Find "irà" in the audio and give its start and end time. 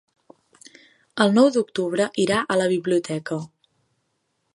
2.23-2.39